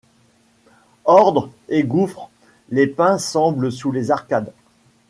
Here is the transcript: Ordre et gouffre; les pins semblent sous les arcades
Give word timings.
Ordre 1.05 1.51
et 1.69 1.83
gouffre; 1.83 2.31
les 2.69 2.87
pins 2.87 3.19
semblent 3.19 3.71
sous 3.71 3.91
les 3.91 4.09
arcades 4.09 4.51